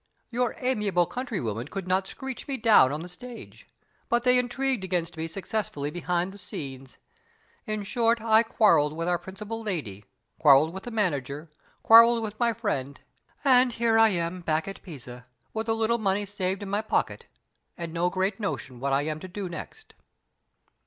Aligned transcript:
Your 0.31 0.55
amiable 0.57 1.05
countrywomen 1.05 1.67
could 1.67 1.87
not 1.87 2.07
screech 2.07 2.47
me 2.47 2.57
down 2.57 2.91
on 2.91 3.03
the 3.03 3.07
stage, 3.07 3.67
but 4.09 4.23
they 4.23 4.39
intrigued 4.39 4.83
against 4.83 5.15
me 5.15 5.27
successfully 5.27 5.91
behind 5.91 6.31
the 6.31 6.39
scenes. 6.39 6.97
In 7.67 7.83
short, 7.83 8.19
I 8.19 8.41
quarreled 8.41 8.93
with 8.93 9.07
our 9.07 9.19
principal 9.19 9.61
lady, 9.61 10.05
quarreled 10.39 10.73
with 10.73 10.85
the 10.85 10.89
manager, 10.89 11.51
quarreled 11.83 12.23
with 12.23 12.39
my 12.39 12.51
friend; 12.51 12.99
and 13.45 13.73
here 13.73 13.99
I 13.99 14.09
am 14.09 14.41
back 14.41 14.67
at 14.67 14.81
Pisa, 14.81 15.27
with 15.53 15.69
a 15.69 15.75
little 15.75 15.99
money 15.99 16.25
saved 16.25 16.63
in 16.63 16.69
my 16.71 16.81
pocket, 16.81 17.27
and 17.77 17.93
no 17.93 18.09
great 18.09 18.39
notion 18.39 18.79
what 18.79 18.93
I 18.93 19.03
am 19.03 19.19
to 19.19 19.27
do 19.27 19.47
next." 19.49 19.93